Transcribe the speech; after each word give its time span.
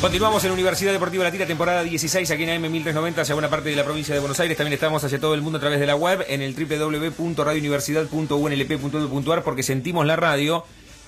Continuamos 0.00 0.42
en 0.46 0.52
Universidad 0.52 0.92
Deportiva 0.92 1.24
Latina, 1.24 1.44
temporada 1.44 1.84
16, 1.84 2.30
aquí 2.30 2.44
en 2.44 2.48
AM 2.48 2.62
1390, 2.72 3.20
hacia 3.20 3.34
buena 3.34 3.50
parte 3.50 3.68
de 3.68 3.76
la 3.76 3.84
provincia 3.84 4.14
de 4.14 4.20
Buenos 4.20 4.40
Aires. 4.40 4.56
También 4.56 4.72
estamos 4.72 5.04
hacia 5.04 5.20
todo 5.20 5.34
el 5.34 5.42
mundo 5.42 5.58
a 5.58 5.60
través 5.60 5.78
de 5.78 5.84
la 5.84 5.94
web 5.94 6.24
en 6.26 6.40
el 6.40 6.54
www.radiouniversidad.unlp.edu.ar 6.54 9.42
porque 9.42 9.62
sentimos 9.62 10.06
la 10.06 10.16
radio. 10.16 10.64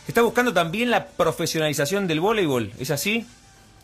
Está 0.06 0.20
buscando 0.20 0.52
también 0.52 0.90
la 0.90 1.06
profesionalización 1.06 2.06
del 2.06 2.20
voleibol, 2.20 2.70
¿es 2.78 2.90
así? 2.90 3.24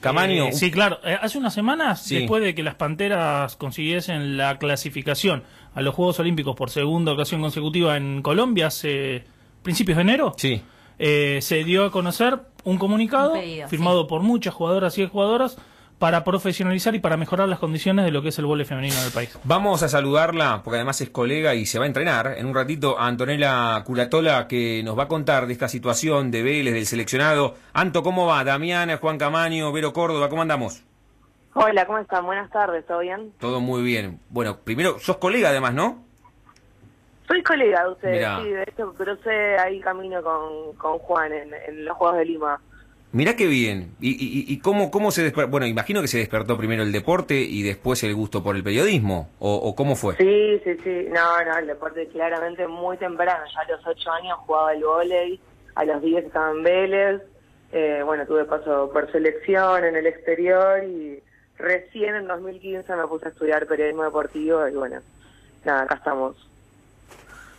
Camaño. 0.01 0.49
Eh, 0.49 0.53
sí, 0.53 0.71
claro. 0.71 1.01
Eh, 1.03 1.17
hace 1.19 1.39
unas 1.39 1.55
semanas, 1.55 2.07
después 2.07 2.43
de 2.43 2.55
que 2.55 2.63
las 2.63 2.75
Panteras 2.75 3.57
consiguiesen 3.57 4.37
la 4.37 4.59
clasificación 4.59 5.43
a 5.75 5.81
los 5.81 5.95
Juegos 5.95 6.21
Olímpicos 6.21 6.55
por 6.55 6.69
segunda 6.69 7.13
ocasión 7.13 7.41
consecutiva 7.41 7.97
en 7.97 8.21
Colombia, 8.21 8.67
hace 8.67 9.25
principios 9.63 9.97
de 9.97 10.03
enero, 10.03 10.35
sí. 10.37 10.61
Eh, 10.99 11.39
se 11.43 11.63
dio 11.63 11.85
a 11.85 11.93
conocer 11.93 12.41
un 12.69 12.77
comunicado 12.79 13.35
firmado 13.69 14.07
por 14.07 14.23
muchas 14.23 14.53
jugadoras 14.53 14.99
y 14.99 15.07
jugadoras 15.07 15.57
para 15.99 16.23
profesionalizar 16.23 16.95
y 16.95 17.01
para 17.01 17.17
mejorar 17.17 17.49
las 17.49 17.59
condiciones 17.59 18.05
de 18.05 18.11
lo 18.11 18.23
que 18.23 18.29
es 18.29 18.39
el 18.39 18.45
voleibol 18.45 18.69
femenino 18.69 19.03
del 19.03 19.11
país. 19.11 19.37
Vamos 19.45 19.83
a 19.83 19.89
saludarla, 19.89 20.61
porque 20.63 20.77
además 20.77 21.01
es 21.01 21.11
colega 21.11 21.55
y 21.55 21.67
se 21.67 21.79
va 21.79 21.87
a 21.87 21.89
entrenar 21.89 22.35
en 22.37 22.47
un 22.47 22.55
ratito 22.55 22.99
a 22.99 23.07
Antonella 23.07 23.83
Curatola, 23.85 24.47
que 24.47 24.83
nos 24.85 24.97
va 24.97 25.05
a 25.05 25.09
contar 25.09 25.47
de 25.47 25.55
esta 25.55 25.69
situación 25.69 26.31
de 26.31 26.43
Vélez, 26.43 26.75
del 26.75 26.87
seleccionado. 26.87 27.55
Anto, 27.73 28.03
¿cómo 28.03 28.27
va? 28.27 28.45
Damiana, 28.45 28.99
Juan 28.99 29.19
Camaño, 29.19 29.73
Vero 29.73 29.93
Córdoba, 29.93 30.29
¿cómo 30.29 30.43
andamos? 30.43 30.85
Hola, 31.55 31.87
¿cómo 31.87 31.99
están? 31.99 32.25
Buenas 32.27 32.51
tardes, 32.51 32.87
¿todo 32.87 33.01
bien? 33.01 33.33
Todo 33.41 33.61
muy 33.61 33.83
bien. 33.83 34.21
Bueno, 34.29 34.59
primero, 34.59 34.99
sos 35.01 35.17
colega 35.17 35.49
además, 35.49 35.75
¿no? 35.75 36.08
Soy 37.29 37.43
colega 37.43 37.85
de 37.85 37.91
ustedes, 37.91 38.27
sí, 38.43 38.49
de 38.51 38.63
hecho 38.63 38.95
crucé 38.95 39.59
ahí 39.59 39.81
camino 39.81 40.23
con, 40.23 40.75
con 40.77 40.99
Juan 40.99 41.31
en, 41.33 41.85
los 41.85 41.95
Juegos 41.99 42.17
de 42.17 42.25
Lima. 42.25 42.59
Mirá 43.13 43.37
qué 43.37 43.47
bien. 43.47 43.95
¿Y, 44.01 44.11
y, 44.13 44.53
y 44.53 44.59
cómo, 44.61 44.91
cómo 44.91 45.11
se 45.11 45.23
despertó? 45.23 45.51
Bueno, 45.51 45.67
imagino 45.67 46.01
que 46.01 46.09
se 46.09 46.19
despertó 46.19 46.57
primero 46.57 46.83
el 46.83 46.91
deporte 46.91 47.35
y 47.35 47.63
después 47.63 48.03
el 48.03 48.15
gusto 48.15 48.43
por 48.43 48.57
el 48.57 48.65
periodismo, 48.65 49.29
¿o, 49.39 49.55
o 49.55 49.75
cómo 49.75 49.95
fue? 49.95 50.17
Sí, 50.17 50.61
sí, 50.65 50.79
sí. 50.83 51.07
No, 51.11 51.45
no, 51.45 51.59
el 51.59 51.67
deporte 51.67 52.09
claramente 52.09 52.67
muy 52.67 52.97
temprano. 52.97 53.45
Ya 53.55 53.61
a 53.61 53.77
los 53.77 53.87
ocho 53.87 54.11
años 54.11 54.39
jugaba 54.47 54.73
el 54.73 54.83
vóley, 54.83 55.41
a 55.75 55.85
los 55.85 56.03
diez 56.03 56.25
estaba 56.25 56.51
en 56.51 56.63
Vélez. 56.63 57.23
Eh, 57.73 58.01
bueno, 58.05 58.27
tuve 58.27 58.47
paso 58.47 58.91
por 58.91 59.13
selección 59.13 59.85
en 59.85 59.97
el 59.97 60.07
exterior 60.07 60.83
y 60.85 61.23
recién 61.59 62.15
en 62.15 62.27
2015 62.27 62.97
me 62.97 63.07
puse 63.07 63.27
a 63.27 63.29
estudiar 63.29 63.67
periodismo 63.67 64.05
deportivo 64.05 64.67
y 64.67 64.73
bueno, 64.73 65.01
nada, 65.65 65.83
acá 65.83 65.97
estamos. 65.97 66.48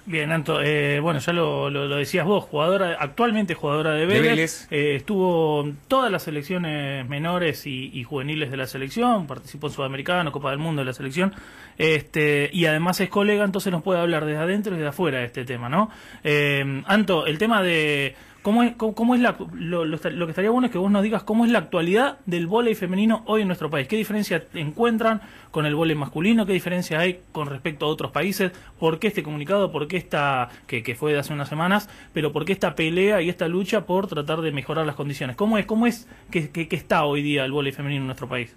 Bien, 0.10 0.32
Anto, 0.32 0.60
eh, 0.60 1.00
bueno, 1.02 1.20
ya 1.20 1.34
lo, 1.34 1.70
lo, 1.70 1.88
decías 1.88 2.26
vos, 2.26 2.44
jugadora, 2.46 2.98
actualmente 3.00 3.54
jugadora 3.54 3.94
de 3.94 4.08
Vélez, 4.08 4.68
eh, 4.72 4.96
estuvo 4.96 5.72
todas 5.88 6.12
las 6.12 6.24
selecciones 6.24 7.08
menores 7.08 7.68
y, 7.68 8.04
juveniles 8.04 8.50
de 8.50 8.58
la 8.58 8.66
selección, 8.66 9.28
participó 9.28 9.68
en 9.68 9.74
Sudamericano, 9.74 10.32
Copa 10.32 10.50
del 10.50 10.58
Mundo 10.58 10.82
de 10.82 10.88
la 10.88 10.94
selección, 10.94 11.36
este, 11.78 12.50
y 12.52 12.66
además 12.66 13.00
es 13.02 13.10
colega, 13.10 13.46
entonces 13.46 13.72
nos 13.72 13.84
puede 13.84 14.00
hablar 14.00 14.26
desde 14.26 14.40
adentro 14.40 14.74
y 14.74 14.78
desde 14.78 14.90
afuera 14.90 15.20
de 15.20 15.26
este 15.26 15.46
tema, 15.46 15.70
¿no? 15.70 15.92
Eh, 16.24 16.82
Anto, 16.88 17.28
el 17.28 17.38
tema 17.38 17.62
de 17.62 18.16
¿Cómo 18.42 18.64
es, 18.64 18.74
cómo, 18.78 19.16
es 19.16 19.22
la, 19.22 19.36
lo, 19.54 19.84
lo, 19.84 19.98
que 20.00 20.30
estaría 20.30 20.50
bueno 20.50 20.68
es 20.68 20.72
que 20.72 20.78
vos 20.78 20.90
nos 20.90 21.04
digas 21.04 21.24
cómo 21.24 21.44
es 21.44 21.52
la 21.52 21.60
actualidad 21.60 22.20
del 22.26 22.48
vóley 22.48 22.74
femenino 22.74 23.22
hoy 23.26 23.42
en 23.42 23.48
nuestro 23.48 23.70
país? 23.70 23.90
¿Qué 23.90 23.98
diferencia 23.98 24.46
encuentran 24.54 25.22
con 25.52 25.66
el 25.66 25.76
vóley 25.76 25.94
masculino? 25.98 26.46
¿Qué 26.46 26.54
diferencia 26.54 27.00
hay 27.00 27.22
con 27.34 27.48
respecto 27.48 27.86
a 27.86 27.90
otros 27.90 28.12
países? 28.12 28.54
¿Por 28.80 28.98
qué 28.98 29.08
este 29.08 29.24
comunicado? 29.24 29.74
¿Por 29.74 29.90
qué 29.90 29.98
esta, 29.98 30.48
que, 30.68 30.84
que 30.84 30.96
fue 30.96 31.12
de 31.12 31.20
hace 31.20 31.34
unas 31.34 31.50
semanas, 31.50 31.90
pero 32.14 32.32
por 32.32 32.46
qué 32.46 32.54
esta 32.54 32.76
pelea 32.76 33.22
y 33.22 33.28
esta 33.28 33.50
lucha 33.50 33.86
por 33.86 34.08
tratar 34.08 34.40
de 34.40 34.54
mejorar 34.54 34.86
las 34.86 34.96
condiciones? 34.96 35.36
¿Cómo 35.36 35.58
es, 35.58 35.66
cómo 35.66 35.86
es 35.86 36.08
que, 36.32 36.50
que, 36.50 36.68
está 36.72 37.04
hoy 37.04 37.22
día 37.22 37.44
el 37.44 37.52
vóley 37.52 37.74
femenino 37.74 38.04
en 38.04 38.08
nuestro 38.08 38.30
país? 38.30 38.56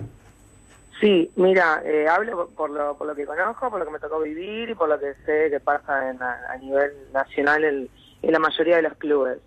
Sí, 1.00 1.28
mira, 1.34 1.82
eh, 1.84 2.06
hablo 2.06 2.49
por 2.56 2.70
lo, 2.70 2.97
por 2.97 3.09
lo 3.09 3.16
que 3.16 3.26
conozco, 3.26 3.69
por 3.69 3.81
lo 3.81 3.84
que 3.84 3.91
me 3.91 3.99
tocó 3.99 4.20
vivir 4.20 4.70
y 4.70 4.75
por 4.76 4.88
lo 4.88 5.00
que 5.00 5.14
sé 5.26 5.50
que 5.50 5.59
pasa 5.59 6.09
en, 6.09 6.22
a, 6.22 6.56
nivel 6.60 6.93
nacional 7.12 7.64
en 7.64 7.88
la 8.22 8.38
mayoría 8.38 8.76
de 8.76 8.82
los 8.82 8.94
clubes 8.94 9.41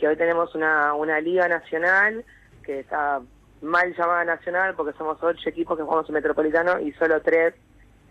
que 0.00 0.08
hoy 0.08 0.16
tenemos 0.16 0.54
una, 0.54 0.94
una 0.94 1.20
liga 1.20 1.46
nacional 1.46 2.24
que 2.64 2.80
está 2.80 3.20
mal 3.60 3.94
llamada 3.94 4.24
nacional 4.24 4.74
porque 4.74 4.96
somos 4.96 5.22
ocho 5.22 5.48
equipos 5.48 5.76
que 5.76 5.84
jugamos 5.84 6.08
en 6.08 6.14
Metropolitano 6.14 6.80
y 6.80 6.92
solo 6.92 7.20
tres 7.20 7.54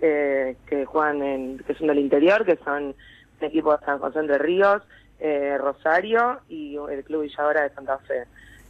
eh, 0.01 0.55
que 0.67 0.85
juegan 0.85 1.23
en, 1.23 1.57
que 1.59 1.73
son 1.73 1.87
del 1.87 1.97
interior, 1.97 2.45
que 2.45 2.57
son 2.57 2.83
un 2.83 3.47
equipo 3.47 3.75
de 3.75 3.83
San 3.83 3.97
José 3.97 4.21
de 4.21 4.37
Ríos, 4.37 4.83
eh, 5.19 5.57
Rosario 5.57 6.41
y 6.47 6.77
el 6.77 7.03
Club 7.03 7.23
Villadora 7.23 7.63
de 7.63 7.71
Santa 7.71 7.97
Fe. 7.99 8.25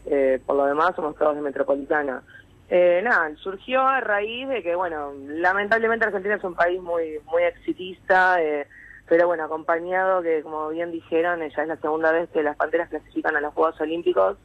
Eh, 0.06 0.40
por 0.46 0.56
lo 0.56 0.66
demás 0.66 0.96
somos 0.96 1.18
todos 1.18 1.36
de 1.36 1.42
Metropolitana. 1.42 2.24
nada, 2.72 3.36
surgió 3.36 3.86
a 3.86 4.00
raíz 4.00 4.48
de 4.48 4.64
que, 4.64 4.76
bueno, 4.76 5.14
lamentablemente 5.28 6.06
Argentina 6.06 6.36
es 6.36 6.44
un 6.46 6.56
país 6.56 6.82
muy 6.82 7.20
muy 7.26 7.44
exitista, 7.44 8.38
pero 9.10 9.28
bueno, 9.28 9.44
acompañado 9.44 10.22
que, 10.22 10.44
como 10.44 10.70
bien 10.70 10.92
dijeron, 10.92 11.40
ya 11.40 11.64
es 11.64 11.68
la 11.68 11.78
segunda 11.78 12.12
vez 12.12 12.30
que 12.30 12.44
las 12.44 12.56
Panteras 12.56 12.90
clasifican 12.90 13.36
a 13.36 13.42
los 13.42 13.54
Juegos 13.54 13.82
Olímpicos, 13.82 14.38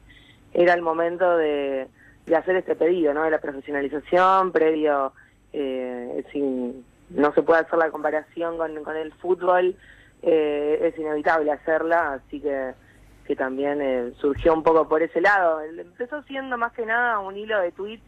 era 0.53 0.73
el 0.73 0.81
momento 0.81 1.37
de, 1.37 1.87
hacer 2.35 2.55
este 2.55 2.75
pedido, 2.75 3.13
¿no? 3.13 3.23
De 3.23 3.31
la 3.31 3.39
profesionalización, 3.39 4.51
previo, 4.51 5.13
eh, 5.53 6.25
sin, 6.31 6.83
no 7.11 7.31
se 7.33 7.43
puede 7.43 7.61
hacer 7.61 7.77
la 7.77 7.91
comparación 7.91 8.57
con, 8.57 8.83
con 8.83 8.97
el 8.97 9.13
fútbol, 9.13 9.75
eh, 10.23 10.79
es 10.81 10.97
inevitable 10.97 11.51
hacerla, 11.51 12.13
así 12.13 12.41
que, 12.41 12.73
que 13.27 13.35
también 13.35 13.79
eh, 13.81 14.13
surgió 14.19 14.53
un 14.53 14.63
poco 14.63 14.87
por 14.87 15.03
ese 15.03 15.21
lado. 15.21 15.61
Empezó 15.61 16.23
siendo 16.23 16.57
más 16.57 16.73
que 16.73 16.85
nada 16.85 17.19
un 17.19 17.37
hilo 17.37 17.59
de 17.61 17.71
tweets 17.71 18.03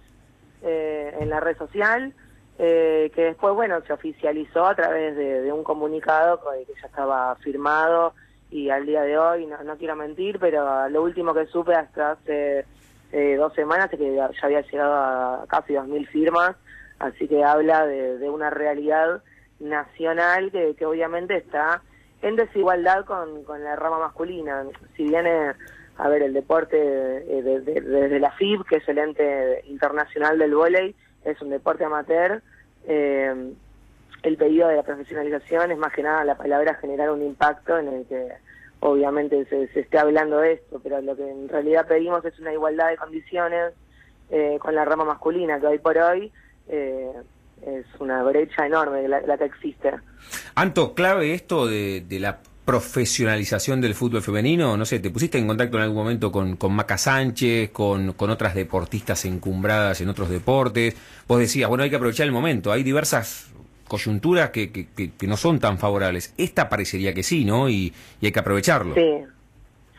eh, 0.63 1.16
en 1.19 1.29
la 1.29 1.39
red 1.39 1.56
social, 1.57 2.13
eh, 2.59 3.12
que 3.13 3.25
después, 3.25 3.53
bueno, 3.53 3.81
se 3.81 3.94
oficializó 3.94 4.66
a 4.66 4.75
través 4.75 5.16
de, 5.16 5.51
un 5.51 5.63
comunicado 5.63 6.41
que 6.41 6.73
ya 6.81 6.88
estaba 6.88 7.35
firmado 7.35 8.13
y 8.50 8.69
al 8.69 8.85
día 8.85 9.03
de 9.03 9.18
hoy, 9.18 9.45
no, 9.45 9.78
quiero 9.78 9.95
mentir, 9.95 10.40
pero 10.40 10.90
lo 10.90 11.03
último 11.03 11.34
que 11.34 11.45
supe 11.47 11.75
hasta 11.75 12.12
hace 12.12 12.66
eh, 13.12 13.35
dos 13.35 13.53
semanas 13.53 13.91
es 13.91 14.00
que 14.00 14.16
ya 14.16 14.29
había 14.41 14.62
llegado 14.62 14.94
a 14.94 15.45
casi 15.47 15.73
2.000 15.73 16.07
firmas, 16.07 16.56
así 17.00 17.28
que 17.28 17.44
habla 17.44 17.85
de, 17.85 18.29
una 18.29 18.50
realidad 18.50 19.22
nacional 19.59 20.51
que, 20.51 20.85
obviamente 20.85 21.38
está 21.38 21.81
en 22.22 22.35
desigualdad 22.35 23.06
con, 23.06 23.44
con 23.44 23.63
la 23.63 23.75
rama 23.75 24.00
masculina. 24.00 24.63
Si 24.95 25.03
viene 25.03 25.53
a 25.97 26.07
ver 26.09 26.24
el 26.24 26.34
deporte 26.34 26.78
eh, 26.78 27.41
desde 27.44 28.19
la 28.19 28.31
FIB, 28.31 28.66
que 28.66 28.78
es 28.78 28.88
el 28.88 28.97
ente 28.97 29.62
internacional 29.68 30.39
del 30.39 30.56
vóley, 30.56 30.95
es 31.27 31.41
un 31.41 31.49
deporte 31.49 31.83
amateur. 31.83 32.41
Eh, 32.88 33.53
el 34.23 34.38
pedido 34.38 34.67
de 34.67 34.77
la 34.77 34.83
profesionalización 34.83 35.71
es 35.71 35.77
más 35.77 35.93
que 35.93 36.03
nada 36.03 36.23
la 36.23 36.35
palabra 36.35 36.75
generar 36.75 37.11
un 37.11 37.21
impacto 37.21 37.77
en 37.77 37.88
el 37.89 38.05
que 38.05 38.29
obviamente 38.79 39.45
se, 39.45 39.67
se 39.69 39.81
esté 39.81 39.97
hablando 39.97 40.39
de 40.39 40.53
esto, 40.53 40.79
pero 40.83 41.01
lo 41.01 41.15
que 41.15 41.29
en 41.29 41.49
realidad 41.49 41.88
pedimos 41.88 42.23
es 42.25 42.39
una 42.39 42.53
igualdad 42.53 42.89
de 42.89 42.97
condiciones 42.97 43.73
eh, 44.29 44.57
con 44.59 44.75
la 44.75 44.85
rama 44.85 45.05
masculina, 45.05 45.59
que 45.59 45.67
hoy 45.67 45.79
por 45.79 45.97
hoy 45.97 46.31
eh, 46.67 47.11
es 47.65 47.85
una 47.99 48.23
brecha 48.23 48.65
enorme 48.65 49.07
la, 49.07 49.38
que 49.38 49.45
existe. 49.45 49.94
Anto, 50.55 50.94
clave 50.94 51.33
esto 51.33 51.65
de, 51.65 52.01
de 52.01 52.19
la 52.19 52.39
profesionalización 52.67 53.79
del 53.79 53.95
fútbol 53.95 54.22
femenino? 54.22 54.75
No 54.75 54.83
sé, 54.83 55.00
¿te 55.00 55.09
pusiste 55.09 55.38
en 55.38 55.47
contacto 55.47 55.78
en 55.78 55.83
algún 55.83 56.00
momento 56.00 56.33
con, 56.33 56.57
con 56.57 56.73
Maca 56.73 56.97
Sánchez, 56.97 57.69
con, 57.72 58.11
con 58.11 58.29
otras 58.29 58.53
deportistas 58.53 59.23
encumbradas 59.23 60.01
en 60.01 60.09
otros 60.09 60.29
deportes? 60.29 60.94
Vos 61.29 61.39
decías, 61.39 61.69
bueno, 61.69 61.85
hay 61.85 61.89
que 61.89 61.95
aprovechar 61.95 62.25
el 62.25 62.33
momento. 62.33 62.73
Hay 62.73 62.83
diversas 62.83 63.50
coyunturas 63.88 64.50
que, 64.50 64.69
que, 64.69 65.27
no 65.27 65.38
son 65.38 65.61
tan 65.61 65.77
favorables. 65.77 66.33
Esta 66.38 66.67
parecería 66.67 67.13
que 67.13 67.23
sí, 67.23 67.45
¿no? 67.45 67.69
Y, 67.69 67.94
y 68.19 68.25
hay 68.25 68.31
que 68.33 68.39
aprovecharlo. 68.39 68.95
Sí, 68.95 69.23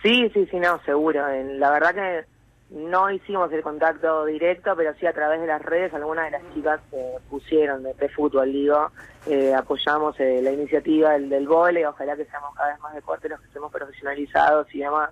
sí, 0.02 0.30
sí, 0.34 0.46
sí, 0.50 0.56
no, 0.58 0.78
seguro. 0.84 1.22
La 1.58 1.70
verdad 1.70 1.94
que 1.94 2.24
no 2.70 3.10
hicimos 3.10 3.50
el 3.52 3.62
contacto 3.62 4.26
directo, 4.26 4.74
pero 4.76 4.92
sí 4.94 5.06
a 5.06 5.12
través 5.12 5.40
de 5.40 5.46
las 5.46 5.62
redes, 5.62 5.94
algunas 5.94 6.26
de 6.26 6.32
las 6.32 6.54
chicas 6.54 6.80
eh, 6.92 7.16
pusieron 7.30 7.82
de, 7.82 8.08
fútbol, 8.10 8.52
digo, 8.52 8.90
eh, 9.26 9.54
apoyamos 9.54 10.18
eh, 10.20 10.40
la 10.42 10.52
iniciativa 10.52 11.12
del, 11.12 11.30
del 11.30 11.48
ojalá 11.48 12.16
que 12.16 12.26
seamos 12.26 12.54
cada 12.54 12.72
vez 12.72 12.80
más 12.80 12.94
deportes 12.94 13.30
los 13.30 13.40
que 13.40 13.46
estemos 13.46 13.72
profesionalizados 13.72 14.66
y 14.74 14.80
demás. 14.80 15.10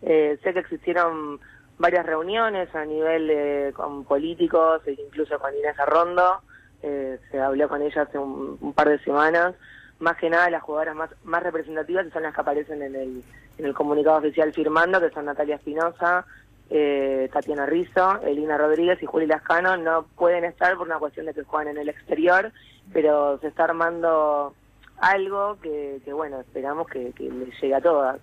sé 0.00 0.38
que 0.42 0.58
existieron 0.58 1.38
varias 1.78 2.06
reuniones 2.06 2.74
a 2.74 2.84
nivel 2.86 3.74
con 3.74 4.04
políticos, 4.04 4.80
e 4.86 4.92
incluso 4.92 5.38
con 5.38 5.54
Inés 5.54 5.78
Arrondo, 5.78 6.40
se 6.80 7.40
habló 7.40 7.68
con 7.68 7.82
ella 7.82 8.02
hace 8.02 8.18
un, 8.18 8.72
par 8.74 8.88
de 8.88 8.98
semanas, 9.00 9.54
más 9.98 10.16
que 10.16 10.30
nada 10.30 10.48
las 10.48 10.62
jugadoras 10.62 10.94
más, 10.94 11.10
más 11.24 11.42
representativas 11.42 12.06
son 12.10 12.22
las 12.22 12.34
que 12.34 12.40
aparecen 12.40 12.80
en 12.80 12.94
el, 12.94 13.22
en 13.58 13.64
el 13.66 13.74
comunicado 13.74 14.18
oficial 14.18 14.52
firmando, 14.52 15.00
que 15.00 15.10
son 15.10 15.26
Natalia 15.26 15.56
Espinosa, 15.56 16.24
eh, 16.70 17.28
Tatiana 17.32 17.66
Rizzo, 17.66 18.20
Elina 18.22 18.58
Rodríguez 18.58 19.02
y 19.02 19.06
Juli 19.06 19.26
Lascano 19.26 19.76
no 19.76 20.06
pueden 20.16 20.44
estar 20.44 20.76
por 20.76 20.86
una 20.86 20.98
cuestión 20.98 21.26
de 21.26 21.34
que 21.34 21.44
juegan 21.44 21.68
en 21.68 21.78
el 21.78 21.88
exterior, 21.88 22.52
pero 22.92 23.38
se 23.40 23.48
está 23.48 23.64
armando 23.64 24.54
algo 24.98 25.58
que, 25.60 26.00
bueno, 26.12 26.40
esperamos 26.40 26.88
que, 26.88 27.12
que 27.12 27.24
les 27.24 27.60
llegue 27.60 27.74
a 27.74 27.80
todas. 27.80 28.18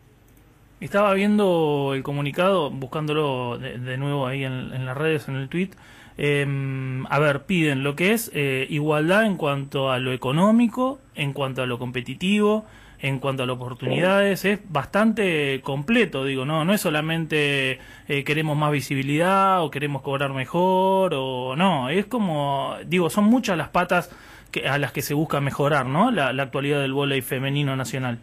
Estaba 0.83 1.13
viendo 1.13 1.93
el 1.93 2.03
comunicado, 2.03 2.69
buscándolo 2.69 3.57
de, 3.57 3.97
nuevo 3.97 4.27
ahí 4.27 4.43
en, 4.43 4.85
las 4.85 4.97
redes, 4.97 5.29
en 5.29 5.35
el 5.35 5.47
tweet. 5.47 5.69
Em, 6.17 7.05
a 7.07 7.19
ver, 7.19 7.43
piden 7.43 7.83
lo 7.83 7.95
que 7.95 8.13
es 8.13 8.31
eh, 8.33 8.67
igualdad 8.69 9.25
en 9.25 9.37
cuanto 9.37 9.91
a 9.91 9.99
lo 9.99 10.13
económico, 10.13 10.99
en 11.15 11.33
cuanto 11.33 11.63
a 11.63 11.65
lo 11.65 11.79
competitivo, 11.79 12.65
en 13.03 13.19
cuanto 13.19 13.43
a 13.43 13.45
las 13.45 13.55
oportunidades. 13.57 14.45
Es 14.45 14.59
bastante 14.71 15.61
completo, 15.61 16.23
digo, 16.23 16.45
no, 16.45 16.65
no 16.65 16.73
es 16.73 16.81
solamente 16.81 17.79
eh, 18.07 18.23
queremos 18.23 18.57
más 18.57 18.71
visibilidad 18.71 19.63
o 19.63 19.69
queremos 19.69 20.01
cobrar 20.01 20.31
mejor 20.33 21.13
o 21.15 21.55
no, 21.55 21.89
es 21.89 22.05
como, 22.05 22.75
digo, 22.85 23.09
son 23.09 23.25
muchas 23.25 23.57
las 23.57 23.69
patas 23.69 24.09
que, 24.51 24.67
a 24.67 24.77
las 24.77 24.91
que 24.93 25.01
se 25.01 25.13
busca 25.13 25.41
mejorar, 25.41 25.85
¿no? 25.85 26.11
La, 26.11 26.29
actualidad 26.29 26.81
del 26.81 26.93
voleibol 26.93 27.27
femenino 27.27 27.75
nacional. 27.75 28.19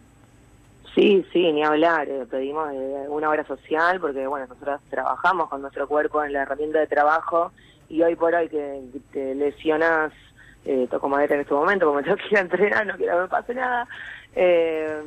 Sí, 0.95 1.25
sí, 1.31 1.51
ni 1.51 1.63
hablar. 1.63 2.07
Eh, 2.09 2.25
pedimos 2.29 2.69
eh, 2.73 3.05
una 3.07 3.29
obra 3.29 3.45
social 3.45 3.99
porque, 3.99 4.27
bueno, 4.27 4.47
nosotros 4.47 4.81
trabajamos 4.89 5.49
con 5.49 5.61
nuestro 5.61 5.87
cuerpo 5.87 6.23
en 6.23 6.33
la 6.33 6.41
herramienta 6.41 6.79
de 6.79 6.87
trabajo 6.87 7.51
y 7.91 8.01
hoy 8.03 8.15
por 8.15 8.33
hoy 8.33 8.47
que 8.47 8.81
te 9.11 9.35
lesionas, 9.35 10.13
eh, 10.65 10.87
toco 10.89 11.09
madera 11.09 11.35
en 11.35 11.41
este 11.41 11.53
momento, 11.53 11.87
como 11.87 12.01
tengo 12.03 12.17
que 12.17 12.27
ir 12.31 12.37
a 12.37 12.41
entrenar, 12.41 12.87
no 12.87 12.95
quiero 12.95 13.15
que 13.15 13.21
me 13.21 13.27
pase 13.27 13.53
nada. 13.53 13.87
Eh, 14.35 15.01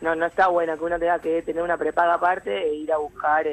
no, 0.00 0.14
no 0.14 0.26
está 0.26 0.48
bueno 0.48 0.76
que 0.76 0.84
uno 0.84 0.98
tenga 0.98 1.18
que 1.18 1.42
tener 1.42 1.62
una 1.62 1.76
prepaga 1.76 2.14
aparte 2.14 2.66
e 2.66 2.74
ir 2.74 2.92
a 2.92 2.98
buscar 2.98 3.46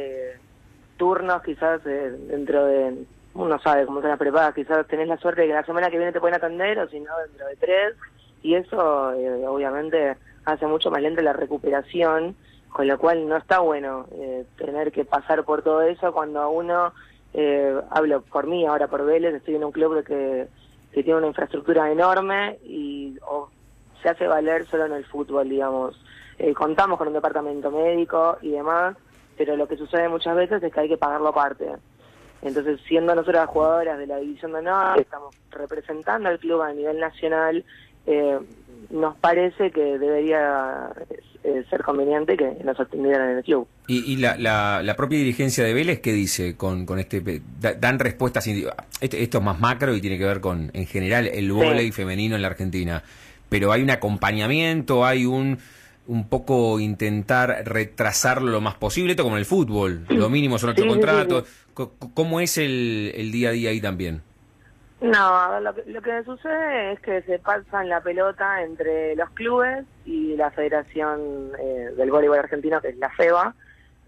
turnos 0.98 1.42
quizás 1.44 1.84
dentro 1.84 2.66
de, 2.66 3.06
uno 3.34 3.60
sabe 3.60 3.86
cómo 3.86 4.02
son 4.02 4.10
las 4.10 4.20
prepagas, 4.20 4.54
quizás 4.54 4.86
tenés 4.88 5.08
la 5.08 5.18
suerte 5.18 5.42
de 5.42 5.48
que 5.48 5.54
la 5.54 5.66
semana 5.66 5.90
que 5.90 5.98
viene 5.98 6.12
te 6.12 6.20
pueden 6.20 6.36
atender 6.36 6.78
o 6.80 6.90
si 6.90 7.00
no 7.00 7.18
dentro 7.26 7.48
de 7.48 7.56
tres 7.56 7.96
y 8.44 8.56
eso 8.56 9.10
obviamente 9.48 10.18
hace 10.46 10.66
mucho 10.66 10.92
más 10.92 11.02
lenta 11.02 11.22
la 11.22 11.34
recuperación, 11.34 12.36
con 12.70 12.88
lo 12.88 12.98
cual 12.98 13.28
no 13.28 13.38
está 13.38 13.60
bueno 13.60 14.08
eh, 14.14 14.46
tener 14.58 14.92
que 14.92 15.06
pasar 15.06 15.44
por 15.44 15.62
todo 15.62 15.82
eso 15.82 16.12
cuando 16.12 16.50
uno, 16.50 16.94
eh, 17.34 17.80
hablo 17.90 18.22
por 18.22 18.48
mí, 18.48 18.66
ahora 18.66 18.88
por 18.88 19.06
Vélez, 19.06 19.36
estoy 19.36 19.56
en 19.56 19.64
un 19.64 19.72
club 19.72 20.04
que, 20.04 20.48
que 20.92 21.04
tiene 21.04 21.20
una 21.20 21.28
infraestructura 21.28 21.92
enorme 21.92 22.60
y 22.64 23.18
se 24.02 24.10
hace 24.10 24.28
valer 24.28 24.66
solo 24.68 24.86
en 24.86 24.94
el 24.94 25.06
fútbol, 25.06 25.50
digamos. 25.50 26.02
Eh, 26.38 26.54
contamos 26.54 26.98
con 26.98 27.08
un 27.08 27.14
departamento 27.14 27.70
médico 27.72 28.38
y 28.42 28.52
demás, 28.52 28.98
pero 29.38 29.56
lo 29.56 29.68
que 29.68 29.78
sucede 29.78 30.10
muchas 30.10 30.36
veces 30.36 30.62
es 30.64 30.74
que 30.74 30.80
hay 30.80 30.90
que 30.90 30.98
pagarlo 30.98 31.30
aparte. 31.30 31.70
Entonces, 32.42 32.80
siendo 32.88 33.14
nosotras 33.14 33.48
jugadoras 33.48 34.00
de 34.00 34.08
la 34.08 34.18
División 34.18 34.52
de 34.54 34.60
Honor, 34.60 35.00
estamos 35.00 35.36
representando 35.52 36.30
al 36.30 36.40
club 36.40 36.62
a 36.62 36.74
nivel 36.74 37.00
nacional, 37.00 37.64
eh, 38.08 38.40
nos 38.90 39.16
parece 39.18 39.72
que 39.72 39.98
debería 39.98 40.90
eh, 41.44 41.64
ser 41.70 41.84
conveniente 41.84 42.36
que 42.36 42.58
nos 42.64 42.80
atendieran 42.80 43.32
en 43.32 43.38
el 43.38 43.44
club. 43.44 43.68
¿Y, 43.88 44.18
la, 44.18 44.38
la, 44.38 44.96
propia 44.96 45.20
dirigencia 45.20 45.64
de 45.64 45.74
Vélez 45.74 46.00
qué 46.00 46.14
dice 46.14 46.56
con, 46.56 46.86
con 46.86 47.00
este? 47.00 47.42
dan 47.60 48.00
respuestas. 48.00 48.48
Este, 48.48 49.22
esto 49.22 49.38
es 49.38 49.44
más 49.44 49.60
macro 49.60 49.96
y 49.96 50.02
tiene 50.02 50.18
que 50.18 50.26
ver 50.26 50.40
con, 50.40 50.72
en 50.74 50.86
general, 50.86 51.28
el 51.28 51.52
voleibol 51.52 51.94
femenino 51.94 52.36
en 52.36 52.42
la 52.42 52.48
Argentina. 52.48 53.04
Pero 53.50 53.72
hay 53.72 53.84
un 53.84 53.90
acompañamiento, 53.90 55.06
hay 55.06 55.26
un 55.26 55.58
un 56.08 56.28
poco 56.28 56.80
intentar 56.80 57.64
retrasarlo 57.66 58.52
lo 58.52 58.60
más 58.60 58.76
posible, 58.76 59.12
esto 59.12 59.24
como 59.24 59.38
en 59.38 59.42
el 59.42 59.46
fútbol, 59.46 60.06
lo 60.10 60.30
mínimo 60.30 60.58
son 60.58 60.72
ocho 60.72 60.86
contratos. 60.86 61.46
¿Cómo 61.74 62.42
es 62.42 62.58
el, 62.58 63.14
el 63.16 63.32
día 63.32 63.50
a 63.50 63.52
día 63.52 63.70
ahí 63.70 63.80
también? 63.80 64.22
No, 65.02 65.60
lo 65.62 65.74
que, 65.74 65.84
lo 65.88 66.00
que 66.00 66.24
sucede 66.24 66.92
es 66.92 67.00
que 67.00 67.24
se 67.24 67.40
pasan 67.40 67.90
la 67.90 68.02
pelota 68.02 68.62
entre 68.62 69.16
los 69.16 69.32
clubes 69.32 69.84
y 70.06 70.36
la 70.36 70.52
Federación 70.52 71.54
eh, 71.58 71.90
del 71.98 72.12
Voleibol 72.12 72.38
Argentino, 72.38 72.80
que 72.80 72.90
es 72.90 72.98
la 72.98 73.10
FEBA, 73.10 73.56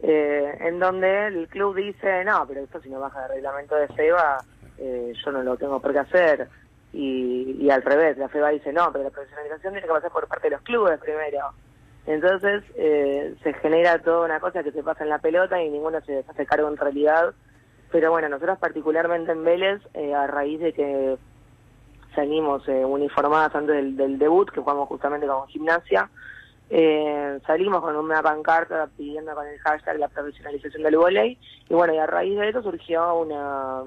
eh, 0.04 0.56
en 0.60 0.80
donde 0.80 1.28
el 1.28 1.48
club 1.48 1.75
dice, 1.75 2.24
no, 2.24 2.45
pero 2.48 2.62
esto 2.62 2.80
si 2.80 2.90
no 2.90 3.00
baja 3.00 3.24
el 3.25 3.31
reglamento 3.31 3.75
de 3.75 3.88
FEBA, 3.88 4.38
eh, 4.78 5.13
yo 5.25 5.31
no 5.31 5.42
lo 5.42 5.57
tengo 5.57 5.80
por 5.80 5.94
qué 5.94 6.00
hacer. 6.00 6.48
Y, 6.94 7.57
y 7.60 7.72
al 7.72 7.81
revés, 7.81 8.19
la 8.19 8.30
FEBA 8.30 8.50
dice, 8.50 8.72
no, 8.72 8.92
pero 8.92 9.06
la 9.06 9.10
profesionalización 9.10 9.74
tiene 9.74 9.88
que 9.88 9.94
pasar 9.94 10.12
por 10.12 10.28
parte 10.28 10.48
de 10.48 10.56
los 10.57 10.62
clubes 10.62 11.00
primero. 11.00 11.54
Entonces 12.06 12.63
se 12.75 13.54
genera 13.62 13.98
toda 13.98 14.25
una 14.25 14.39
cosa 14.39 14.62
que 14.62 14.74
se 14.74 14.84
pasa 14.84 15.06
en 15.06 15.10
la 15.10 15.19
pelota 15.19 15.60
y 15.60 15.69
ninguno 15.69 16.01
se 16.01 16.24
hace 16.28 16.46
cargo 16.46 16.68
en 16.68 16.78
realidad 16.78 17.34
pero 17.94 18.10
bueno, 18.10 18.28
nosotros 18.28 18.57
particularmente 18.57 19.31
en 19.31 19.44
Vélez, 19.44 19.80
eh, 19.94 20.16
a 20.16 20.25
raíz 20.25 20.60
de 20.60 20.74
que 20.74 21.16
salimos 22.16 22.68
eh, 22.68 22.84
uniformadas 22.84 23.54
antes 23.54 23.95
del, 23.95 24.18
debut, 24.18 24.50
que 24.50 24.62
jugamos 24.62 24.88
justamente 24.88 25.28
con 25.28 25.48
gimnasia, 25.48 26.10
eh, 26.72 27.40
salimos 27.45 27.81
con 27.81 27.95
una 27.95 28.24
pancarta 28.24 28.90
pidiendo 28.98 29.36
con 29.36 29.45
el 29.45 29.60
hashtag 29.60 30.00
la 30.00 30.07
profesionalización 30.07 30.81
del 30.81 30.98
volei 30.98 31.38
y 31.69 31.74
bueno, 31.75 31.94
y 31.94 32.00
a 32.00 32.07
raíz 32.07 32.36
de 32.36 32.50
eso 32.50 32.63
surgió 32.63 33.16
una 33.16 33.84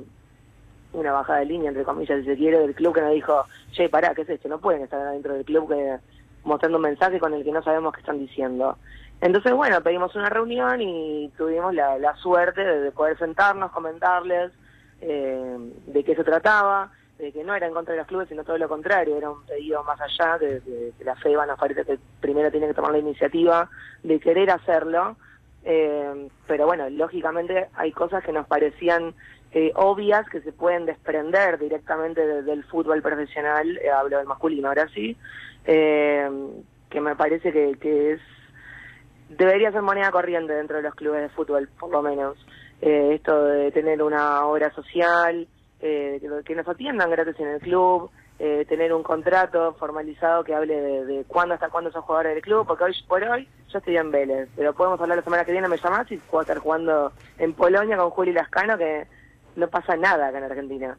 una 0.93 1.13
bajada 1.13 1.41
de 1.41 1.47
línea, 1.47 1.71
entre 1.71 1.83
comillas, 1.83 2.21
si 2.21 2.27
se 2.27 2.37
quiere, 2.37 2.61
del 2.61 2.77
club 2.77 2.95
que 2.95 3.01
nos 3.03 3.13
dijo, 3.13 3.45
che, 3.73 3.89
pará, 3.89 4.15
¿qué 4.15 4.23
es 4.23 4.29
esto? 4.29 4.49
No 4.49 4.59
pueden 4.59 4.83
estar 4.83 5.11
dentro 5.11 5.35
del 5.35 5.45
club 5.45 5.69
que 5.69 5.97
mostrando 6.45 6.79
un 6.79 6.83
mensaje 6.83 7.19
con 7.19 7.35
el 7.35 7.43
que 7.43 7.51
no 7.51 7.61
sabemos 7.61 7.93
qué 7.93 8.01
están 8.01 8.21
diciendo. 8.21 8.79
Entonces, 9.21 9.53
bueno, 9.53 9.81
pedimos 9.83 10.15
una 10.15 10.29
reunión 10.29 10.81
y 10.81 11.31
tuvimos 11.37 11.75
la, 11.75 11.99
la 11.99 12.15
suerte 12.17 12.63
de, 12.63 12.93
poder 12.93 13.19
sentarnos, 13.19 13.73
comentarles 13.73 14.53
eh, 15.01 15.57
de 15.87 16.05
qué 16.05 16.15
se 16.15 16.25
trataba, 16.25 16.93
de 17.19 17.33
que 17.33 17.43
no 17.43 17.55
era 17.55 17.67
en 17.67 17.73
contra 17.73 17.95
de 17.95 18.01
los 18.01 18.07
clubes, 18.07 18.29
sino 18.29 18.45
todo 18.45 18.59
lo 18.59 18.69
contrario, 18.69 19.17
era 19.17 19.31
un 19.31 19.43
pedido 19.47 19.83
más 19.85 19.99
allá, 20.01 20.37
de, 20.39 20.61
que 20.99 21.05
la 21.05 21.17
FEBA 21.17 21.47
nos 21.47 21.59
parece 21.59 21.85
que 21.85 21.99
primero 22.21 22.51
tiene 22.51 22.67
que 22.69 22.75
tomar 22.75 22.93
la 22.93 22.99
iniciativa 22.99 23.71
de 24.03 24.21
querer 24.21 24.51
hacerlo, 24.51 25.17
eh, 25.65 26.29
pero 26.47 26.67
bueno, 26.67 26.89
lógicamente 26.91 27.69
hay 27.75 27.93
cosas 27.93 28.23
que 28.23 28.33
nos 28.33 28.47
parecían 28.47 29.15
eh, 29.53 29.73
obvias, 29.77 30.29
que 30.29 30.43
se 30.43 30.53
pueden 30.53 30.85
desprender 30.85 31.59
directamente 31.59 32.43
del 32.43 32.65
fútbol 32.65 33.01
profesional, 33.01 33.81
hablo 33.97 34.19
del 34.19 34.27
masculino 34.27 34.69
ahora 34.69 34.87
sí, 34.89 35.17
que 35.65 37.01
me 37.01 37.17
parece 37.17 37.51
que, 37.51 37.77
que 37.81 38.13
es 38.13 38.21
debería 39.29 39.73
ser 39.73 39.83
moneda 39.83 40.11
corriente 40.11 40.53
dentro 40.53 40.77
de 40.77 40.83
los 40.83 40.95
clubes 40.95 41.23
de 41.23 41.29
fútbol, 41.31 41.69
por 41.79 41.91
lo 41.91 42.03
menos. 42.03 42.37
Eh, 42.81 43.15
esto 43.15 43.45
de 43.45 43.73
tener 43.73 44.03
una 44.03 44.45
obra 44.47 44.71
social, 44.73 45.47
eh, 45.81 46.21
que, 46.45 46.55
nos 46.55 46.69
atiendan 46.69 47.11
gratis 47.11 47.39
en 47.41 47.49
el 47.49 47.61
club, 47.61 48.11
eh, 48.39 48.67
tener 48.69 48.93
un 48.93 49.03
contrato 49.03 49.75
formalizado 49.75 50.45
que 50.45 50.55
hable 50.55 50.81
de, 51.05 51.25
cuándo 51.25 51.55
hasta 51.55 51.71
cuándo 51.71 51.91
sos 51.91 52.05
jugador 52.05 52.29
del 52.29 52.43
club, 52.43 52.67
porque 52.67 52.85
hoy 52.85 52.95
por 53.09 53.23
hoy 53.25 53.49
yo 53.71 53.79
estoy 53.79 53.97
en 53.97 54.11
Vélez, 54.11 54.49
pero 54.55 54.75
podemos 54.75 55.01
hablar 55.01 55.17
la 55.17 55.25
semana 55.25 55.45
que 55.45 55.53
viene, 55.53 55.69
me 55.69 55.79
llamás 55.79 56.11
y 56.13 56.19
puedo 56.19 56.43
estar 56.43 56.59
jugando 56.59 57.13
en 57.39 57.55
Polonia 57.55 57.97
con 57.97 58.11
Juli 58.11 58.33
Lascano, 58.33 58.77
que 58.77 59.07
no 59.57 59.69
pasa 59.69 59.97
nada 59.97 60.29
acá 60.29 60.39
en 60.39 60.45
Argentina. 60.45 60.99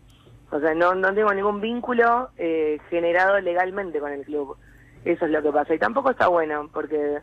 O 0.50 0.60
sea, 0.60 0.74
no, 0.74 0.96
no 0.96 1.14
tengo 1.14 1.34
ningún 1.34 1.60
vínculo 1.60 2.30
generado 2.90 3.40
legalmente 3.42 4.00
con 4.00 4.14
el 4.14 4.24
club. 4.24 4.56
Eso 5.04 5.26
es 5.26 5.32
lo 5.32 5.42
que 5.42 5.52
pasa. 5.52 5.76
Y 5.76 5.80
tampoco 5.80 6.12
está 6.12 6.30
bueno, 6.30 6.70
porque 6.74 7.20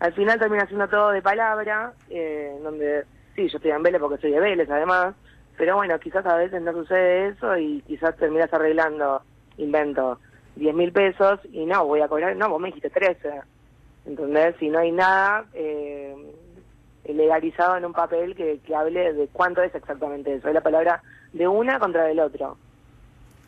al 0.00 0.12
final 0.12 0.38
termina 0.38 0.66
siendo 0.66 0.88
todo 0.88 1.10
de 1.10 1.22
palabra, 1.22 1.92
eh, 2.10 2.56
donde 2.62 3.04
sí, 3.34 3.48
yo 3.48 3.56
estoy 3.56 3.70
en 3.70 3.82
Vélez 3.82 4.00
porque 4.00 4.20
soy 4.20 4.30
de 4.30 4.40
Vélez 4.40 4.70
además, 4.70 5.14
pero 5.56 5.76
bueno, 5.76 5.98
quizás 5.98 6.24
a 6.26 6.36
veces 6.36 6.62
no 6.62 6.72
sucede 6.72 7.28
eso 7.28 7.56
y 7.56 7.82
quizás 7.82 8.16
terminas 8.16 8.52
arreglando, 8.52 9.22
invento, 9.56 10.20
10 10.56 10.74
mil 10.74 10.92
pesos 10.92 11.40
y 11.50 11.66
no, 11.66 11.86
voy 11.86 12.00
a 12.00 12.08
cobrar, 12.08 12.36
no, 12.36 12.48
vos 12.48 12.60
me 12.60 12.68
dijiste 12.68 12.90
13. 12.90 13.40
Entonces, 14.06 14.54
si 14.58 14.68
no 14.68 14.78
hay 14.78 14.92
nada 14.92 15.44
eh, 15.52 16.14
legalizado 17.04 17.76
en 17.76 17.84
un 17.84 17.92
papel 17.92 18.34
que, 18.34 18.60
que 18.64 18.74
hable 18.74 19.12
de 19.12 19.28
cuánto 19.28 19.62
es 19.62 19.74
exactamente 19.74 20.34
eso, 20.34 20.48
es 20.48 20.54
la 20.54 20.62
palabra 20.62 21.02
de 21.32 21.48
una 21.48 21.78
contra 21.78 22.04
del 22.04 22.20
otro. 22.20 22.56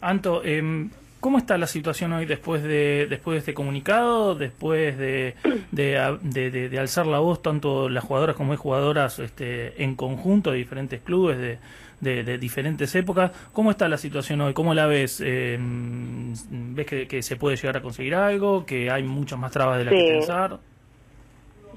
Anto, 0.01 0.43
eh, 0.45 0.89
¿Cómo 1.21 1.37
está 1.37 1.59
la 1.59 1.67
situación 1.67 2.15
hoy 2.15 2.25
después 2.25 2.63
de 2.63 3.07
después 3.09 3.35
de 3.35 3.39
este 3.41 3.55
comunicado, 3.55 4.35
después 4.35 4.97
de, 4.97 5.35
de, 5.71 6.79
alzar 6.79 7.07
la 7.07 7.19
voz 7.19 7.43
tanto 7.43 7.91
las 7.91 8.05
jugadoras 8.05 8.37
como 8.37 8.53
hay 8.53 8.59
jugadoras 8.59 9.19
este, 9.19 9.83
en 9.83 9.97
conjunto 9.97 10.51
de 10.51 10.57
diferentes 10.57 11.01
clubes 11.03 11.59
de, 12.01 12.39
diferentes 12.39 12.95
épocas? 12.95 13.33
¿Cómo 13.53 13.71
está 13.71 13.87
la 13.87 13.99
situación 13.99 14.41
hoy? 14.41 14.55
¿Cómo 14.55 14.73
la 14.73 14.87
ves? 14.87 15.21
Eh, 15.23 15.59
¿Ves 15.61 16.87
que, 16.87 17.23
se 17.23 17.37
puede 17.37 17.57
llegar 17.57 17.77
a 17.77 17.83
conseguir 17.83 18.15
algo? 18.15 18.65
¿Que 18.65 18.91
hay 18.91 19.03
muchas 19.03 19.39
más 19.39 19.53
trabas 19.53 19.77
de 19.77 19.85
las 19.85 19.95
que 19.95 20.09
pensar? 20.13 20.59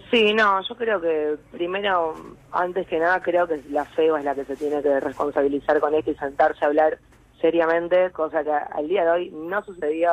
Sí, 0.10 0.34
no, 0.34 0.62
yo 0.62 0.76
creo 0.78 1.02
que 1.02 1.36
primero, 1.52 2.14
antes 2.52 2.88
que 2.88 3.00
nada, 3.00 3.22
creo 3.22 3.46
que 3.46 3.62
la 3.72 3.84
FEBA 3.84 4.20
es 4.20 4.26
la 4.26 4.36
que 4.36 4.46
se 4.46 4.56
tiene 4.56 4.82
que 4.82 5.00
responsabilizar 5.02 5.80
con 5.82 5.94
esto 5.96 6.12
y 6.12 6.16
sentarse 6.16 6.64
a 6.64 6.68
hablar 6.68 7.00
seriamente, 7.44 8.10
cosa 8.12 8.42
que 8.42 8.52
al 8.52 8.88
día 8.88 9.04
de 9.04 9.12
hoy 9.12 9.30
no 9.32 9.62
sucedió 9.66 10.12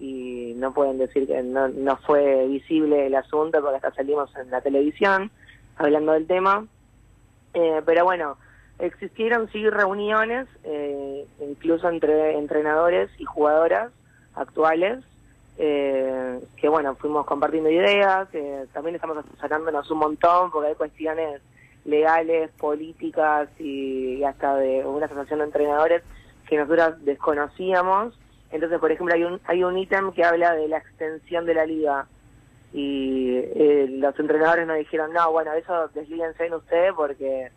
y 0.00 0.54
no 0.56 0.74
pueden 0.74 0.98
decir 0.98 1.24
que 1.28 1.40
no, 1.40 1.68
no 1.68 1.96
fue 1.98 2.48
visible 2.48 3.06
el 3.06 3.14
asunto 3.14 3.60
porque 3.60 3.76
hasta 3.76 3.92
salimos 3.92 4.34
en 4.34 4.50
la 4.50 4.60
televisión 4.60 5.30
hablando 5.76 6.10
del 6.14 6.26
tema. 6.26 6.66
Eh, 7.54 7.80
pero 7.86 8.02
bueno, 8.02 8.38
existieron 8.80 9.48
sí 9.52 9.70
reuniones, 9.70 10.48
eh, 10.64 11.24
incluso 11.48 11.88
entre 11.88 12.36
entrenadores 12.38 13.08
y 13.18 13.24
jugadoras 13.24 13.92
actuales, 14.34 15.04
eh, 15.58 16.40
que 16.56 16.68
bueno, 16.68 16.96
fuimos 16.96 17.24
compartiendo 17.24 17.70
ideas, 17.70 18.26
también 18.72 18.96
estamos 18.96 19.18
asesorándonos 19.18 19.88
un 19.92 19.98
montón 19.98 20.50
porque 20.50 20.70
hay 20.70 20.74
cuestiones 20.74 21.40
legales, 21.84 22.50
políticas 22.58 23.48
y, 23.60 24.24
hasta 24.24 24.56
de 24.56 24.84
una 24.84 25.06
asociación 25.06 25.38
de 25.38 25.44
entrenadores 25.44 26.02
que 26.48 26.56
nosotros 26.56 27.04
desconocíamos. 27.04 28.18
Entonces, 28.50 28.78
por 28.78 28.92
ejemplo, 28.92 29.14
hay 29.14 29.24
un 29.24 29.40
hay 29.46 29.64
un 29.64 29.76
ítem 29.78 30.12
que 30.12 30.24
habla 30.24 30.54
de 30.54 30.68
la 30.68 30.78
extensión 30.78 31.46
de 31.46 31.54
la 31.54 31.66
liga 31.66 32.06
y 32.72 33.36
eh, 33.36 33.86
los 33.88 34.18
entrenadores 34.18 34.66
nos 34.66 34.78
dijeron, 34.78 35.12
no, 35.12 35.30
bueno, 35.32 35.52
eso 35.52 35.88
deslíguense 35.94 36.46
en 36.46 36.54
ustedes 36.54 36.92
porque 36.94 37.50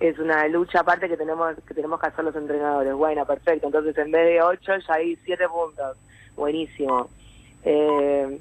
es 0.00 0.18
una 0.18 0.46
lucha 0.48 0.80
aparte 0.80 1.08
que 1.08 1.16
tenemos 1.16 1.56
que 1.66 1.74
tenemos 1.74 2.00
que 2.00 2.06
hacer 2.06 2.24
los 2.24 2.36
entrenadores. 2.36 2.94
Bueno, 2.94 3.26
perfecto. 3.26 3.66
Entonces, 3.66 3.96
en 3.98 4.10
vez 4.10 4.26
de 4.26 4.42
ocho, 4.42 4.72
ya 4.76 4.94
hay 4.94 5.16
siete 5.16 5.48
puntos. 5.48 5.96
Buenísimo. 6.36 7.08
Eh, 7.64 8.38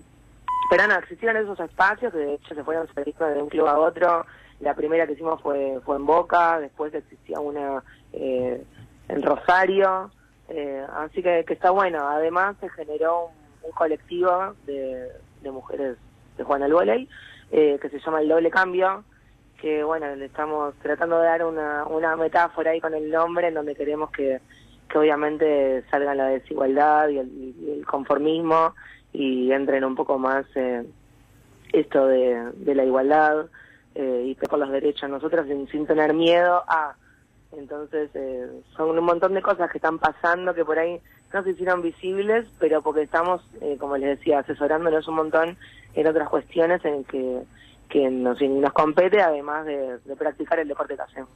pero 0.69 0.87
no, 0.87 0.95
existieron 0.95 1.37
esos 1.37 1.59
espacios 1.59 2.11
que 2.11 2.19
de 2.19 2.33
hecho 2.35 2.53
se 2.53 2.63
fueron 2.63 2.87
de 2.87 3.41
un 3.41 3.49
club 3.49 3.67
a 3.67 3.79
otro. 3.79 4.25
La 4.59 4.73
primera 4.73 5.05
que 5.05 5.13
hicimos 5.13 5.41
fue, 5.41 5.79
fue 5.85 5.95
en 5.95 6.05
Boca, 6.05 6.59
después 6.59 6.93
existía 6.93 7.39
una 7.39 7.83
eh, 8.11 8.63
en 9.09 9.21
Rosario. 9.21 10.11
Eh, 10.49 10.85
así 10.95 11.21
que, 11.21 11.45
está 11.47 11.71
bueno. 11.71 12.07
Además 12.07 12.55
se 12.59 12.69
generó 12.69 13.31
un, 13.63 13.71
colectivo 13.71 14.55
de, 14.65 15.09
mujeres 15.51 15.97
de 16.37 16.43
Juan 16.43 16.63
al 16.63 17.07
eh, 17.51 17.77
que 17.81 17.89
se 17.89 17.99
llama 17.99 18.21
El 18.21 18.29
Doble 18.29 18.49
Cambio, 18.49 19.03
que 19.59 19.83
bueno, 19.83 20.15
le 20.15 20.25
estamos 20.25 20.73
tratando 20.81 21.19
de 21.19 21.25
dar 21.25 21.45
una, 21.45 21.85
una 21.85 22.15
metáfora 22.15 22.71
ahí 22.71 22.81
con 22.81 22.93
el 22.93 23.09
nombre 23.09 23.47
en 23.47 23.53
donde 23.53 23.75
queremos 23.75 24.09
que, 24.11 24.39
que 24.89 24.97
obviamente 24.97 25.83
salga 25.89 26.15
la 26.15 26.27
desigualdad 26.27 27.09
y 27.09 27.19
el, 27.19 27.85
conformismo 27.85 28.73
y 29.13 29.51
entren 29.51 29.83
un 29.83 29.95
poco 29.95 30.17
más 30.17 30.45
eh, 30.55 30.85
esto 31.73 32.07
de, 32.07 32.51
de 32.55 32.75
la 32.75 32.83
igualdad 32.83 33.47
eh, 33.95 34.23
y 34.27 34.35
por 34.35 34.59
los 34.59 34.69
derechos 34.69 35.09
nosotros 35.09 35.47
sin, 35.47 35.67
sin 35.69 35.87
tener 35.87 36.13
miedo 36.13 36.63
a 36.67 36.95
entonces 37.51 38.09
eh, 38.13 38.47
son 38.75 38.97
un 38.97 39.05
montón 39.05 39.33
de 39.33 39.41
cosas 39.41 39.71
que 39.71 39.77
están 39.77 39.99
pasando 39.99 40.53
que 40.53 40.65
por 40.65 40.79
ahí 40.79 40.99
no 41.33 41.43
se 41.43 41.51
hicieron 41.51 41.81
visibles 41.81 42.45
pero 42.59 42.81
porque 42.81 43.03
estamos 43.03 43.41
eh, 43.61 43.77
como 43.79 43.97
les 43.97 44.17
decía 44.17 44.39
asesorándonos 44.39 45.07
un 45.07 45.15
montón 45.15 45.57
en 45.93 46.07
otras 46.07 46.29
cuestiones 46.29 46.83
en 46.85 47.03
que 47.05 47.43
que 47.89 48.09
nos, 48.09 48.41
nos 48.41 48.73
compete 48.73 49.21
además 49.21 49.65
de, 49.65 49.97
practicar 50.17 50.59
el 50.59 50.67
deporte 50.67 50.95
que 50.95 51.01
hacemos. 51.01 51.29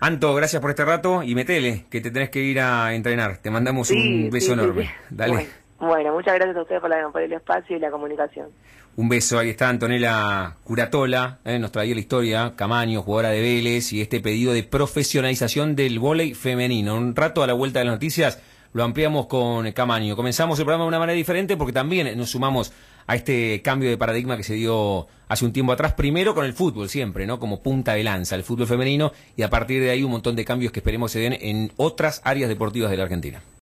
Anto, 0.00 0.34
gracias 0.34 0.60
por 0.60 0.70
este 0.70 0.84
rato 0.84 1.22
y 1.22 1.34
metele, 1.34 1.86
que 1.90 2.00
te 2.00 2.10
tenés 2.10 2.30
que 2.30 2.40
ir 2.40 2.60
a 2.60 2.94
entrenar. 2.94 3.38
Te 3.38 3.50
mandamos 3.50 3.90
un 3.90 4.28
beso 4.30 4.52
enorme. 4.52 4.90
Dale. 5.08 5.46
Bueno, 5.78 6.12
muchas 6.12 6.34
gracias 6.34 6.56
a 6.56 6.62
ustedes 6.62 6.80
por, 6.80 6.90
la, 6.90 7.08
por, 7.08 7.22
el 7.22 7.32
espacio 7.32 7.76
y 7.76 7.80
la 7.80 7.90
comunicación. 7.90 8.48
Un 8.96 9.08
beso, 9.08 9.40
ahí 9.40 9.50
está 9.50 9.68
Antonella 9.68 10.56
Curatola, 10.62 11.40
eh, 11.44 11.58
nos 11.58 11.72
traía 11.72 11.94
la 11.94 12.00
historia, 12.00 12.52
Camaño, 12.54 13.02
jugadora 13.02 13.30
de 13.30 13.40
Vélez, 13.40 13.92
y 13.92 14.00
este 14.00 14.20
pedido 14.20 14.52
de 14.52 14.62
profesionalización 14.62 15.74
del 15.74 15.98
vóley 15.98 16.32
femenino. 16.32 16.96
Un 16.96 17.16
rato 17.16 17.42
a 17.42 17.48
la 17.48 17.54
vuelta 17.54 17.80
de 17.80 17.86
las 17.86 17.94
noticias 17.94 18.38
lo 18.72 18.84
ampliamos 18.84 19.26
con 19.26 19.70
Camaño. 19.72 20.14
Comenzamos 20.14 20.60
el 20.60 20.64
programa 20.64 20.84
de 20.84 20.88
una 20.88 21.00
manera 21.00 21.16
diferente 21.16 21.56
porque 21.56 21.72
también 21.72 22.16
nos 22.16 22.30
sumamos 22.30 22.72
a 23.08 23.16
este 23.16 23.62
cambio 23.62 23.90
de 23.90 23.98
paradigma 23.98 24.36
que 24.36 24.44
se 24.44 24.54
dio 24.54 25.08
hace 25.26 25.44
un 25.44 25.52
tiempo 25.52 25.72
atrás, 25.72 25.94
primero 25.94 26.32
con 26.32 26.44
el 26.44 26.52
fútbol 26.52 26.88
siempre, 26.88 27.26
¿no? 27.26 27.40
Como 27.40 27.62
punta 27.62 27.94
de 27.94 28.04
lanza, 28.04 28.36
el 28.36 28.44
fútbol 28.44 28.68
femenino, 28.68 29.12
y 29.36 29.42
a 29.42 29.50
partir 29.50 29.82
de 29.82 29.90
ahí 29.90 30.04
un 30.04 30.12
montón 30.12 30.36
de 30.36 30.44
cambios 30.44 30.70
que 30.70 30.78
esperemos 30.78 31.10
se 31.10 31.18
den 31.18 31.36
en 31.40 31.72
otras 31.76 32.20
áreas 32.24 32.48
deportivas 32.48 32.92
de 32.92 32.96
la 32.96 33.02
Argentina. 33.02 33.42